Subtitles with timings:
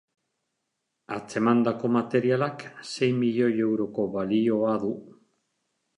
[1.15, 4.91] Atzemandako materialak sei milioi euroko balioa du.